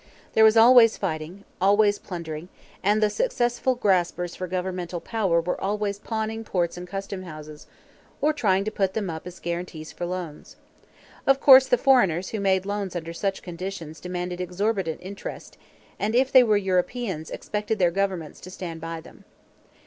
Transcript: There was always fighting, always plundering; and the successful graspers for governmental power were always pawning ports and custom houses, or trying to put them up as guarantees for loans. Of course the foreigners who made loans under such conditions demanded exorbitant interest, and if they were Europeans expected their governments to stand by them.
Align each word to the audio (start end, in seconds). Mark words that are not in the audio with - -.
There 0.33 0.43
was 0.43 0.57
always 0.57 0.97
fighting, 0.97 1.43
always 1.61 1.99
plundering; 1.99 2.49
and 2.81 3.03
the 3.03 3.09
successful 3.11 3.75
graspers 3.75 4.35
for 4.35 4.47
governmental 4.47 4.99
power 4.99 5.39
were 5.39 5.61
always 5.61 5.99
pawning 5.99 6.43
ports 6.43 6.75
and 6.75 6.87
custom 6.87 7.21
houses, 7.21 7.67
or 8.19 8.33
trying 8.33 8.63
to 8.63 8.71
put 8.71 8.95
them 8.95 9.11
up 9.11 9.27
as 9.27 9.39
guarantees 9.39 9.91
for 9.91 10.07
loans. 10.07 10.55
Of 11.27 11.39
course 11.39 11.67
the 11.67 11.77
foreigners 11.77 12.29
who 12.29 12.39
made 12.39 12.65
loans 12.65 12.95
under 12.95 13.13
such 13.13 13.43
conditions 13.43 13.99
demanded 13.99 14.41
exorbitant 14.41 15.01
interest, 15.03 15.55
and 15.99 16.15
if 16.15 16.31
they 16.31 16.41
were 16.41 16.57
Europeans 16.57 17.29
expected 17.29 17.77
their 17.77 17.91
governments 17.91 18.39
to 18.41 18.49
stand 18.49 18.81
by 18.81 19.01
them. 19.01 19.23